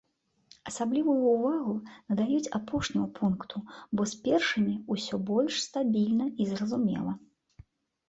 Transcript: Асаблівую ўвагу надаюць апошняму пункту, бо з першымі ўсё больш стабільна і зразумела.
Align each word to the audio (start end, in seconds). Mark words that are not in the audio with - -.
Асаблівую 0.69 1.17
ўвагу 1.33 1.75
надаюць 2.09 2.51
апошняму 2.59 3.07
пункту, 3.21 3.57
бо 3.95 4.01
з 4.15 4.21
першымі 4.27 4.73
ўсё 4.97 5.23
больш 5.31 5.53
стабільна 5.69 6.25
і 6.41 6.53
зразумела. 6.53 7.13